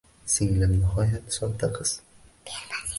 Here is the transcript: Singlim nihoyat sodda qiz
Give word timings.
Singlim 0.35 0.73
nihoyat 0.77 1.37
sodda 1.39 1.73
qiz 1.79 1.95